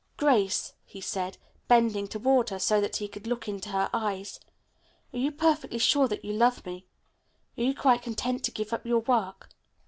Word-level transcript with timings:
"Grace," 0.17 0.73
he 0.83 0.99
said, 0.99 1.37
bending 1.67 2.07
toward 2.07 2.49
her 2.49 2.57
so 2.57 2.81
that 2.81 2.95
he 2.95 3.07
could 3.07 3.27
look 3.27 3.47
into 3.47 3.69
her 3.69 3.87
eyes, 3.93 4.39
"are 5.13 5.19
you 5.19 5.31
perfectly 5.31 5.77
sure 5.77 6.07
that 6.07 6.25
you 6.25 6.33
love 6.33 6.65
me? 6.65 6.87
Are 7.55 7.61
you 7.63 7.75
quite 7.75 8.01
content 8.01 8.43
to 8.45 8.49
give 8.51 8.73
up 8.73 8.83
your 8.83 9.01
work? 9.01 9.49